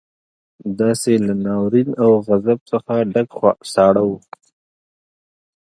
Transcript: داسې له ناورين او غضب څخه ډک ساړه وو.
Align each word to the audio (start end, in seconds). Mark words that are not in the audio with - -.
داسې 0.79 1.11
له 1.25 1.33
ناورين 1.45 1.89
او 2.03 2.11
غضب 2.27 2.59
څخه 2.71 2.93
ډک 3.13 3.29
ساړه 3.73 4.01
وو. 4.07 4.17